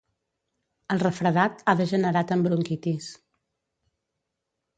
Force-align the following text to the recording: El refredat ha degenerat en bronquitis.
El 0.95 1.01
refredat 1.03 1.61
ha 1.65 1.75
degenerat 1.81 2.33
en 2.37 2.47
bronquitis. 2.49 3.11